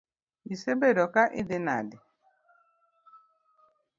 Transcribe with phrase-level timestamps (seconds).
[0.53, 1.97] Isebedo ka idhi nade?